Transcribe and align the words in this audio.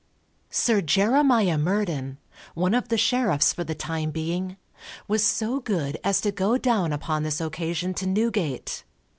Sir 0.49 0.81
Jeremiah 0.81 1.59
Murden, 1.59 2.17
one 2.55 2.73
of 2.73 2.87
the 2.87 2.97
sheriffs 2.97 3.53
for 3.53 3.63
the 3.63 3.75
time 3.75 4.09
being, 4.09 4.57
was 5.07 5.23
so 5.23 5.59
good 5.59 5.99
as 6.03 6.19
to 6.21 6.31
go 6.31 6.57
down 6.57 6.91
upon 6.91 7.21
this 7.21 7.39
occasion 7.39 7.93
to 7.93 8.07
Newgate. 8.07 8.83